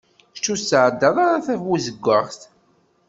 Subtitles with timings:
[0.33, 2.41] Kečč ur tsɛeddaḍ ara tabuzeggaɣt.